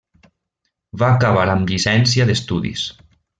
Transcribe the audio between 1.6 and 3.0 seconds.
llicència d'estudis.